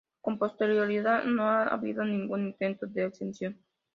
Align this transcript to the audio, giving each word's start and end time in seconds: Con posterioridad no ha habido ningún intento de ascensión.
Con 0.19 0.39
posterioridad 0.39 1.25
no 1.25 1.43
ha 1.43 1.67
habido 1.71 2.03
ningún 2.03 2.47
intento 2.47 2.87
de 2.87 3.03
ascensión. 3.03 3.59